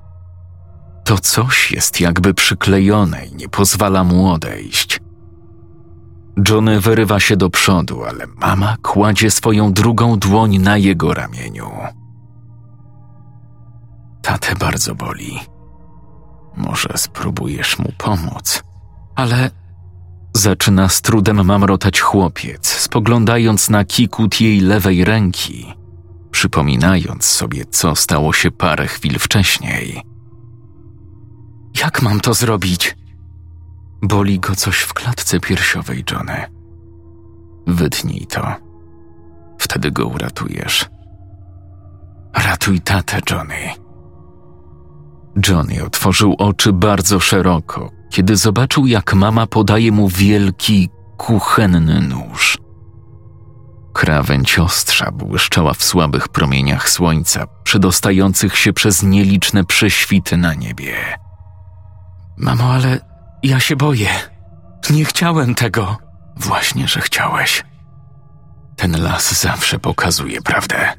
To 1.04 1.18
coś 1.18 1.72
jest 1.72 2.00
jakby 2.00 2.34
przyklejone 2.34 3.26
i 3.26 3.34
nie 3.34 3.48
pozwala 3.48 4.04
mu 4.04 4.30
odejść. 4.30 5.00
Johnny 6.48 6.80
wyrywa 6.80 7.20
się 7.20 7.36
do 7.36 7.50
przodu, 7.50 8.04
ale 8.04 8.26
mama 8.26 8.76
kładzie 8.82 9.30
swoją 9.30 9.72
drugą 9.72 10.18
dłoń 10.18 10.58
na 10.58 10.76
jego 10.76 11.14
ramieniu. 11.14 11.70
Tatę 14.22 14.54
bardzo 14.54 14.94
boli. 14.94 15.59
Może 16.60 16.88
spróbujesz 16.96 17.78
mu 17.78 17.92
pomóc. 17.98 18.62
Ale 19.16 19.50
zaczyna 20.36 20.88
z 20.88 21.02
trudem 21.02 21.46
mamrotać 21.46 22.00
chłopiec, 22.00 22.66
spoglądając 22.66 23.70
na 23.70 23.84
kikut 23.84 24.40
jej 24.40 24.60
lewej 24.60 25.04
ręki, 25.04 25.74
przypominając 26.30 27.24
sobie, 27.24 27.64
co 27.70 27.96
stało 27.96 28.32
się 28.32 28.50
parę 28.50 28.86
chwil 28.86 29.18
wcześniej. 29.18 30.02
Jak 31.80 32.02
mam 32.02 32.20
to 32.20 32.34
zrobić? 32.34 32.96
Boli 34.02 34.40
go 34.40 34.56
coś 34.56 34.80
w 34.80 34.94
klatce 34.94 35.40
piersiowej, 35.40 36.04
Johnny. 36.10 36.44
Wytnij 37.66 38.26
to. 38.26 38.54
Wtedy 39.58 39.90
go 39.90 40.06
uratujesz. 40.06 40.88
Ratuj 42.34 42.80
tatę, 42.80 43.20
Johnny. 43.30 43.79
Johnny 45.48 45.84
otworzył 45.84 46.34
oczy 46.38 46.72
bardzo 46.72 47.20
szeroko, 47.20 47.90
kiedy 48.10 48.36
zobaczył, 48.36 48.86
jak 48.86 49.14
mama 49.14 49.46
podaje 49.46 49.92
mu 49.92 50.08
wielki, 50.08 50.88
kuchenny 51.16 52.00
nóż. 52.00 52.58
Krawędź 53.92 54.58
ostrza 54.58 55.10
błyszczała 55.12 55.74
w 55.74 55.82
słabych 55.82 56.28
promieniach 56.28 56.90
słońca, 56.90 57.46
przedostających 57.64 58.56
się 58.56 58.72
przez 58.72 59.02
nieliczne 59.02 59.64
prześwity 59.64 60.36
na 60.36 60.54
niebie. 60.54 60.96
Mamo, 62.36 62.72
ale 62.72 63.00
ja 63.42 63.60
się 63.60 63.76
boję. 63.76 64.08
Nie 64.90 65.04
chciałem 65.04 65.54
tego. 65.54 65.96
Właśnie, 66.36 66.88
że 66.88 67.00
chciałeś. 67.00 67.64
Ten 68.76 69.02
las 69.02 69.40
zawsze 69.40 69.78
pokazuje 69.78 70.42
prawdę. 70.42 70.92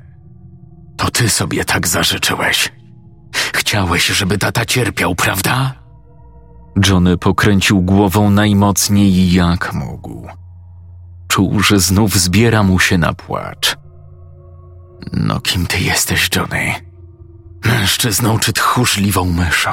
To 0.98 1.12
ty 1.12 1.30
sobie 1.30 1.66
tak 1.66 1.88
zażyczyłeś. 1.88 2.72
Chciałeś, 3.54 4.08
żeby 4.08 4.38
tata 4.38 4.66
cierpiał, 4.66 5.16
prawda? 5.16 5.74
Johnny 6.88 7.18
pokręcił 7.18 7.82
głową 7.82 8.30
najmocniej 8.30 9.32
jak 9.32 9.74
mógł. 9.74 10.28
Czuł, 11.28 11.60
że 11.60 11.80
znów 11.80 12.16
zbiera 12.16 12.64
mu 12.64 12.80
się 12.80 12.98
na 12.98 13.14
płacz. 13.14 13.78
No 15.14 15.40
kim 15.40 15.68
ty 15.68 15.80
jesteś, 15.80 16.30
Johnny? 16.36 16.74
Mężczyzną 17.66 18.40
czy 18.40 18.54
tchórzliwą 18.54 19.26
myszą? 19.26 19.72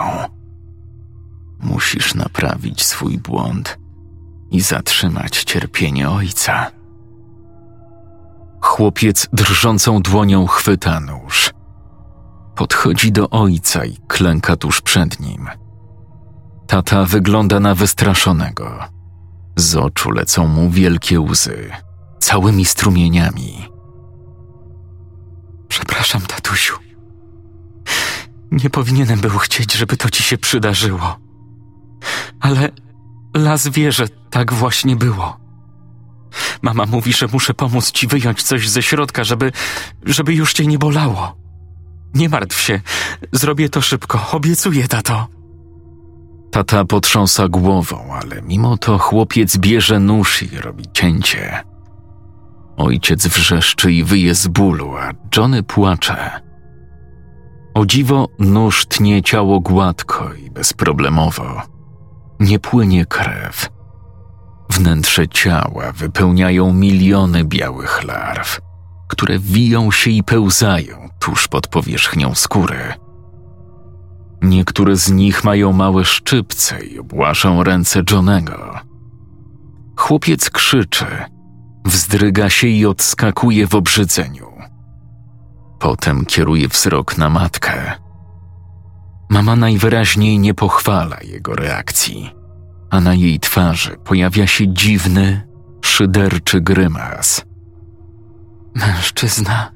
Musisz 1.61 2.14
naprawić 2.14 2.85
swój 2.85 3.18
błąd 3.18 3.78
i 4.50 4.61
zatrzymać 4.61 5.44
cierpienie 5.44 6.11
ojca. 6.11 6.70
Chłopiec 8.61 9.28
drżącą 9.32 10.02
dłonią 10.02 10.47
chwyta 10.47 11.00
nóż. 11.00 11.50
Podchodzi 12.59 13.12
do 13.12 13.31
ojca 13.31 13.85
i 13.85 13.97
klęka 14.09 14.57
tuż 14.57 14.81
przed 14.81 15.21
nim. 15.21 15.49
Tata 16.67 17.05
wygląda 17.05 17.61
na 17.61 17.75
wystraszonego. 17.75 18.79
Z 19.57 19.77
oczu 19.77 20.11
lecą 20.11 20.47
mu 20.47 20.71
wielkie 20.71 21.21
łzy, 21.21 21.71
całymi 22.21 22.65
strumieniami. 22.65 23.69
Przepraszam, 25.69 26.23
tatusiu. 26.23 26.75
Nie 28.50 28.71
powinienem 28.71 29.21
był 29.21 29.38
chcieć, 29.38 29.75
żeby 29.75 29.97
to 29.97 30.11
ci 30.11 30.23
się 30.23 30.38
przydarzyło. 30.38 31.17
Ale 32.41 32.69
las 33.37 33.69
wie, 33.69 33.93
że 33.93 34.09
tak 34.09 34.53
właśnie 34.53 34.97
było. 34.97 35.37
Mama 36.62 36.87
mówi, 36.87 37.12
że 37.12 37.27
muszę 37.33 37.55
pomóc 37.55 37.91
ci 37.93 38.07
wyjąć 38.07 38.43
coś 38.43 38.69
ze 38.69 38.83
środka, 38.83 39.25
żeby, 39.25 39.53
żeby 40.07 40.35
już 40.35 40.53
cię 40.53 40.67
nie 40.67 40.79
bolało. 40.79 41.48
Nie 42.15 42.29
martw 42.29 42.61
się, 42.61 42.81
zrobię 43.33 43.69
to 43.69 43.81
szybko, 43.81 44.27
obiecuję, 44.33 44.88
tato. 44.88 45.27
Tata 46.50 46.85
potrząsa 46.85 47.49
głową, 47.49 48.15
ale 48.15 48.43
mimo 48.43 48.77
to 48.77 48.99
chłopiec 48.99 49.57
bierze 49.57 50.00
nóż 50.00 50.43
i 50.43 50.59
robi 50.59 50.85
cięcie. 50.93 51.65
Ojciec 52.77 53.27
wrzeszczy 53.27 53.93
i 53.93 54.05
wyje 54.05 54.35
z 54.35 54.49
bólu, 54.49 54.97
a 54.97 55.11
Johnny 55.37 55.62
płacze. 55.62 56.31
O 57.75 57.87
dziwo 57.87 58.29
nóż 58.38 58.87
tnie 58.87 59.23
ciało 59.23 59.61
gładko 59.61 60.35
i 60.35 60.50
bezproblemowo. 60.50 61.62
Nie 62.41 62.59
płynie 62.59 63.07
krew. 63.07 63.69
Wnętrze 64.71 65.29
ciała 65.29 65.92
wypełniają 65.92 66.73
miliony 66.73 67.44
białych 67.44 68.05
larw, 68.05 68.61
które 69.09 69.38
wiją 69.38 69.90
się 69.90 70.11
i 70.11 70.23
pełzają 70.23 71.08
tuż 71.18 71.48
pod 71.48 71.66
powierzchnią 71.66 72.35
skóry. 72.35 72.94
Niektóre 74.42 74.96
z 74.96 75.11
nich 75.11 75.44
mają 75.44 75.72
małe 75.72 76.04
szczypce 76.04 76.85
i 76.85 76.98
obłaszą 76.98 77.62
ręce 77.64 78.02
Johnego. 78.11 78.78
Chłopiec 79.96 80.50
krzyczy, 80.50 81.07
wzdryga 81.85 82.50
się 82.50 82.66
i 82.66 82.87
odskakuje 82.87 83.66
w 83.66 83.74
obrzydzeniu. 83.74 84.46
Potem 85.78 86.24
kieruje 86.24 86.68
wzrok 86.68 87.18
na 87.18 87.28
matkę. 87.31 87.92
Mama 89.31 89.57
najwyraźniej 89.57 90.38
nie 90.38 90.54
pochwala 90.54 91.16
jego 91.22 91.54
reakcji, 91.54 92.31
a 92.90 93.00
na 93.00 93.14
jej 93.14 93.40
twarzy 93.40 93.96
pojawia 94.04 94.46
się 94.46 94.74
dziwny, 94.74 95.48
szyderczy 95.85 96.61
grymas. 96.61 97.44
Mężczyzna 98.74 99.70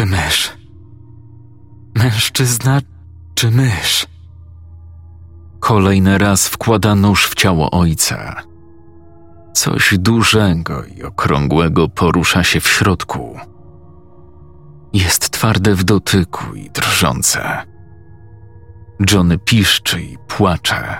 czy 0.00 0.06
mysz? 0.06 0.52
Mężczyzna 1.94 2.80
czy 3.34 3.50
mysz? 3.50 4.06
Kolejny 5.60 6.18
raz 6.18 6.48
wkłada 6.48 6.94
nóż 6.94 7.26
w 7.26 7.34
ciało 7.34 7.70
ojca. 7.70 8.42
Coś 9.54 9.94
dużego 9.98 10.84
i 10.84 11.02
okrągłego 11.02 11.88
porusza 11.88 12.44
się 12.44 12.60
w 12.60 12.68
środku. 12.68 13.38
Jest 14.92 15.30
twarde 15.30 15.74
w 15.74 15.84
dotyku 15.84 16.54
i 16.54 16.70
drżące. 16.70 17.62
Johnny 19.12 19.38
piszczy 19.38 20.02
i 20.02 20.18
płacze. 20.28 20.98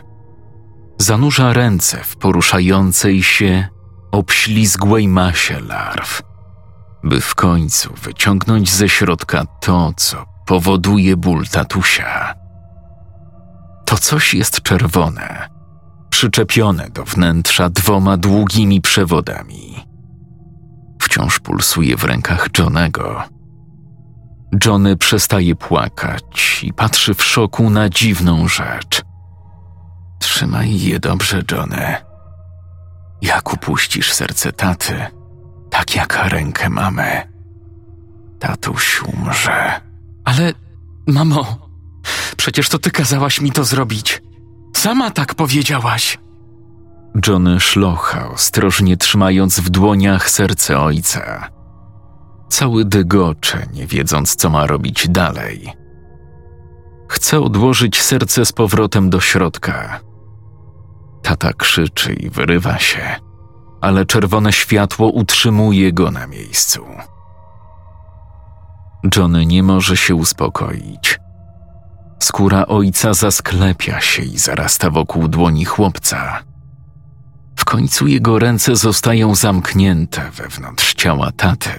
Zanurza 0.99 1.53
ręce 1.53 2.05
w 2.05 2.17
poruszającej 2.17 3.23
się, 3.23 3.69
obślizgłej 4.13 5.09
masie 5.09 5.61
larw, 5.61 6.23
by 7.05 7.21
w 7.21 7.35
końcu 7.35 7.95
wyciągnąć 8.03 8.71
ze 8.71 8.89
środka 8.89 9.45
to, 9.61 9.93
co 9.97 10.25
powoduje 10.47 11.17
ból 11.17 11.47
tatusia. 11.47 12.35
To 13.85 13.99
coś 13.99 14.35
jest 14.35 14.63
czerwone, 14.63 15.49
przyczepione 16.11 16.91
do 16.91 17.05
wnętrza 17.05 17.71
dwoma 17.71 18.17
długimi 18.17 18.81
przewodami. 18.81 19.87
Wciąż 21.03 21.39
pulsuje 21.39 21.97
w 21.97 22.05
rękach 22.05 22.49
Johnego. 22.59 23.23
Johnny 24.65 24.97
przestaje 24.97 25.55
płakać 25.55 26.61
i 26.63 26.73
patrzy 26.73 27.15
w 27.15 27.23
szoku 27.23 27.71
na 27.71 27.89
dziwną 27.89 28.49
rzecz. 28.49 29.03
Trzymaj 30.21 30.81
je 30.81 30.99
dobrze, 31.01 31.43
Johnny. 31.53 31.97
Jak 33.23 33.53
upuścisz 33.53 34.13
serce 34.13 34.53
taty, 34.53 35.07
tak 35.81 35.97
jak 35.97 36.29
rękę 36.29 36.71
mamy, 36.71 37.29
tatuś 38.39 39.03
umrze. 39.03 39.81
Ale, 40.25 40.53
mamo, 41.07 41.69
przecież 42.37 42.69
to 42.69 42.79
ty 42.79 42.91
kazałaś 42.91 43.41
mi 43.41 43.53
to 43.53 43.65
zrobić. 43.65 44.23
Sama 44.77 45.11
tak 45.11 45.35
powiedziałaś. 45.35 46.19
Johnny 47.27 47.61
szlocha, 47.61 48.29
ostrożnie 48.29 48.97
trzymając 48.97 49.61
w 49.61 49.71
dłoniach 49.71 50.31
serce 50.31 50.81
ojca. 50.81 51.49
Cały 52.49 52.85
dygocze, 52.85 53.67
nie 53.73 53.87
wiedząc, 53.87 54.37
co 54.37 54.51
ma 54.51 54.67
robić 54.67 55.09
dalej. 55.09 55.73
Chce 57.09 57.41
odłożyć 57.41 58.03
serce 58.03 58.45
z 58.45 58.53
powrotem 58.53 59.11
do 59.11 59.21
środka. 59.21 60.01
Tata 61.23 61.53
krzyczy 61.53 62.13
i 62.13 62.31
wyrywa 62.31 62.79
się, 62.79 63.30
ale 63.81 64.07
czerwone 64.07 64.53
światło 64.53 65.11
utrzymuje 65.11 65.93
go 65.93 66.11
na 66.11 66.27
miejscu. 66.27 66.87
Johnny 69.17 69.47
nie 69.47 69.63
może 69.63 69.97
się 69.97 70.15
uspokoić. 70.15 71.21
Skóra 72.19 72.67
ojca 72.67 73.15
zasklepia 73.15 74.01
się 74.01 74.23
i 74.23 74.39
zarasta 74.39 74.91
wokół 74.91 75.29
dłoni 75.29 75.65
chłopca. 75.65 76.43
W 77.57 77.65
końcu 77.65 78.07
jego 78.07 78.39
ręce 78.39 78.77
zostają 78.77 79.35
zamknięte 79.35 80.31
wewnątrz 80.31 80.95
ciała 80.95 81.33
taty, 81.33 81.71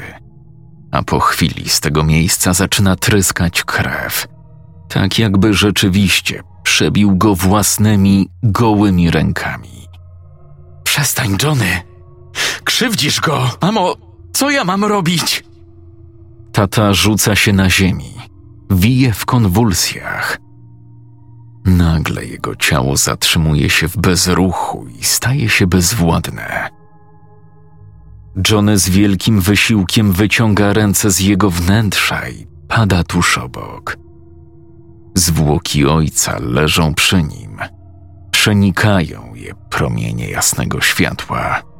a 0.91 1.03
po 1.03 1.19
chwili 1.19 1.69
z 1.69 1.79
tego 1.79 2.03
miejsca 2.03 2.53
zaczyna 2.53 2.95
tryskać 2.95 3.63
krew, 3.63 4.27
tak 4.89 5.19
jakby 5.19 5.53
rzeczywiście 5.53 6.43
przebił 6.63 7.17
go 7.17 7.35
własnymi, 7.35 8.29
gołymi 8.43 9.11
rękami. 9.11 9.87
Przestań, 10.83 11.37
Johnny! 11.43 11.90
Krzywdzisz 12.63 13.19
go! 13.19 13.49
Mamo, 13.61 13.95
co 14.33 14.49
ja 14.49 14.63
mam 14.63 14.83
robić? 14.83 15.43
Tata 16.51 16.93
rzuca 16.93 17.35
się 17.35 17.53
na 17.53 17.69
ziemi, 17.69 18.13
wije 18.69 19.13
w 19.13 19.25
konwulsjach. 19.25 20.37
Nagle 21.65 22.25
jego 22.25 22.55
ciało 22.55 22.97
zatrzymuje 22.97 23.69
się 23.69 23.87
w 23.87 23.97
bezruchu 23.97 24.87
i 24.99 25.03
staje 25.03 25.49
się 25.49 25.67
bezwładne. 25.67 26.69
Johnny 28.49 28.77
z 28.77 28.89
wielkim 28.89 29.41
wysiłkiem 29.41 30.11
wyciąga 30.11 30.73
ręce 30.73 31.11
z 31.11 31.19
jego 31.19 31.49
wnętrza 31.49 32.29
i 32.29 32.47
pada 32.67 33.03
tuż 33.03 33.37
obok. 33.37 33.97
Zwłoki 35.15 35.85
ojca 35.85 36.37
leżą 36.39 36.93
przy 36.93 37.23
nim. 37.23 37.57
Przenikają 38.31 39.35
je 39.35 39.53
promienie 39.69 40.29
jasnego 40.29 40.81
światła. 40.81 41.70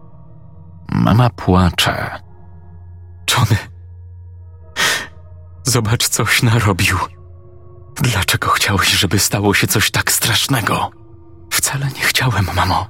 Mama 0.91 1.29
płacze. 1.29 2.21
Johnny, 3.31 3.57
zobacz, 5.63 6.07
coś 6.07 6.43
narobił. 6.43 6.97
Dlaczego 7.95 8.49
chciałeś, 8.49 8.91
żeby 8.91 9.19
stało 9.19 9.53
się 9.53 9.67
coś 9.67 9.91
tak 9.91 10.11
strasznego? 10.11 10.91
Wcale 11.51 11.85
nie 11.85 12.01
chciałem, 12.01 12.47
mamo. 12.55 12.87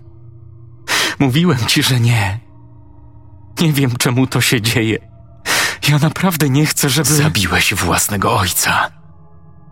Mówiłem 1.19 1.57
ci, 1.67 1.83
że 1.83 1.99
nie. 1.99 2.39
Nie 3.61 3.73
wiem, 3.73 3.91
czemu 3.99 4.27
to 4.27 4.41
się 4.41 4.61
dzieje. 4.61 4.97
Ja 5.89 5.97
naprawdę 5.97 6.49
nie 6.49 6.65
chcę, 6.65 6.89
żeby. 6.89 7.13
Zabiłeś 7.13 7.73
własnego 7.73 8.37
ojca. 8.37 8.91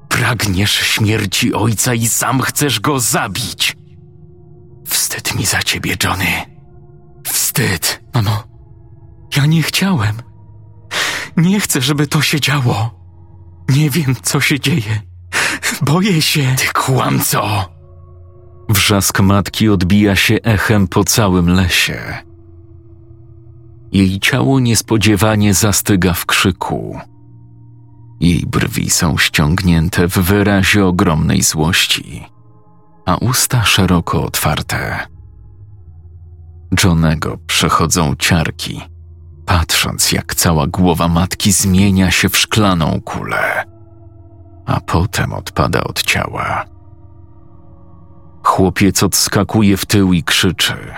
Pragniesz 0.10 0.72
śmierci 0.72 1.54
ojca 1.54 1.94
i 1.94 2.08
sam 2.08 2.42
chcesz 2.42 2.80
go 2.80 3.00
zabić. 3.00 3.78
Wstyd 4.88 5.36
mi 5.36 5.46
za 5.46 5.64
ciebie, 5.64 5.96
Johnny. 6.04 6.46
Wstyd. 7.26 7.99
Mamo, 8.20 8.44
ja 9.36 9.46
nie 9.46 9.64
chciałem. 9.64 10.16
Nie 11.38 11.60
chcę, 11.60 11.82
żeby 11.82 12.08
to 12.08 12.22
się 12.22 12.40
działo. 12.40 12.92
Nie 13.70 13.90
wiem, 13.90 14.16
co 14.22 14.42
się 14.42 14.60
dzieje. 14.60 15.02
Boję 15.82 16.22
się. 16.22 16.56
Ty 16.58 16.68
kłamco! 16.74 17.70
Wrzask 18.70 19.20
matki 19.20 19.70
odbija 19.70 20.16
się 20.16 20.36
echem 20.44 20.88
po 20.88 21.04
całym 21.04 21.50
lesie. 21.50 22.18
Jej 23.92 24.20
ciało 24.20 24.60
niespodziewanie 24.60 25.54
zastyga 25.54 26.14
w 26.14 26.26
krzyku. 26.26 27.00
Jej 28.20 28.44
brwi 28.48 28.90
są 28.90 29.18
ściągnięte 29.18 30.08
w 30.08 30.14
wyrazie 30.14 30.86
ogromnej 30.86 31.42
złości, 31.42 32.26
a 33.06 33.16
usta 33.16 33.64
szeroko 33.64 34.24
otwarte. 34.24 35.08
Johnego 36.84 37.38
przechodzą 37.48 38.16
ciarki, 38.16 38.82
patrząc 39.46 40.12
jak 40.12 40.36
cała 40.36 40.68
głowa 40.68 41.08
matki 41.08 41.52
zmienia 41.52 42.12
się 42.12 42.30
w 42.30 42.38
szklaną 42.38 43.02
kulę, 43.02 43.66
a 44.66 44.80
potem 44.80 45.34
odpada 45.34 45.84
od 45.84 46.04
ciała. 46.04 46.66
Chłopiec 48.44 49.04
odskakuje 49.04 49.78
w 49.78 49.86
tył 49.86 50.14
i 50.14 50.24
krzyczy. 50.24 50.94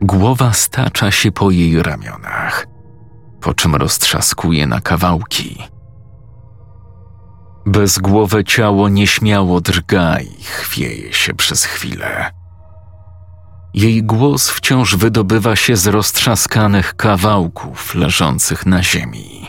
Głowa 0.00 0.52
stacza 0.52 1.10
się 1.10 1.32
po 1.32 1.50
jej 1.50 1.82
ramionach, 1.82 2.66
po 3.40 3.54
czym 3.54 3.74
roztrzaskuje 3.74 4.66
na 4.66 4.80
kawałki. 4.80 5.62
Bezgłowe 7.66 8.44
ciało 8.44 8.88
nieśmiało 8.88 9.60
drga 9.60 10.20
i 10.20 10.42
chwieje 10.42 11.12
się 11.12 11.34
przez 11.34 11.64
chwilę. 11.64 12.30
Jej 13.76 14.02
głos 14.02 14.50
wciąż 14.50 14.96
wydobywa 14.96 15.56
się 15.56 15.76
z 15.76 15.86
roztrzaskanych 15.86 16.94
kawałków 16.94 17.94
leżących 17.94 18.66
na 18.66 18.82
ziemi. 18.82 19.46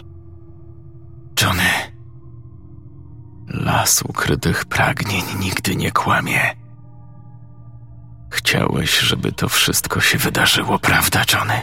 Johnny, 1.41 1.71
las 3.47 4.01
ukrytych 4.01 4.65
pragnień 4.65 5.23
nigdy 5.39 5.75
nie 5.75 5.91
kłamie. 5.91 6.41
Chciałeś, 8.31 8.99
żeby 8.99 9.31
to 9.31 9.49
wszystko 9.49 10.01
się 10.01 10.17
wydarzyło, 10.17 10.79
prawda, 10.79 11.23
Johnny? 11.33 11.61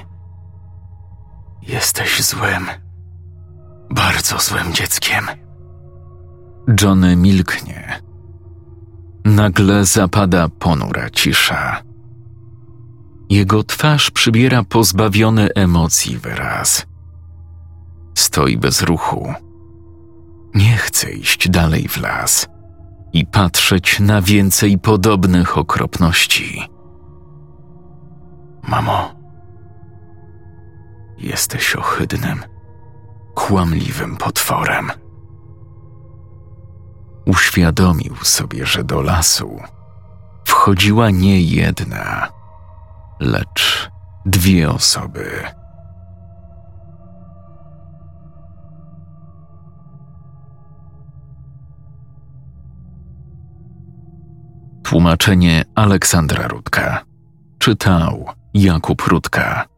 Jesteś 1.62 2.22
złym, 2.22 2.66
bardzo 3.90 4.38
złym 4.38 4.74
dzieckiem. 4.74 5.26
Johnny 6.82 7.16
milknie. 7.16 8.00
Nagle 9.24 9.84
zapada 9.84 10.48
ponura 10.48 11.10
cisza. 11.10 11.93
Jego 13.30 13.62
twarz 13.62 14.10
przybiera 14.10 14.64
pozbawiony 14.64 15.48
emocji 15.54 16.18
wyraz. 16.18 16.86
Stoi 18.14 18.56
bez 18.56 18.82
ruchu. 18.82 19.34
Nie 20.54 20.76
chce 20.76 21.12
iść 21.12 21.48
dalej 21.48 21.88
w 21.88 21.96
las 22.00 22.48
i 23.12 23.26
patrzeć 23.26 24.00
na 24.00 24.22
więcej 24.22 24.78
podobnych 24.78 25.58
okropności. 25.58 26.68
Mamo, 28.68 29.14
jesteś 31.18 31.76
ohydnym, 31.76 32.42
kłamliwym 33.34 34.16
potworem. 34.16 34.90
Uświadomił 37.26 38.16
sobie, 38.22 38.66
że 38.66 38.84
do 38.84 39.02
lasu 39.02 39.60
wchodziła 40.44 41.10
nie 41.10 41.40
jedna, 41.40 42.28
lecz 43.24 43.90
dwie 44.26 44.70
osoby. 44.70 45.30
Tłumaczenie 54.82 55.64
Aleksandra 55.74 56.48
Rudka. 56.48 57.04
Czytał 57.58 58.24
Jakub 58.54 59.02
Rudka. 59.02 59.73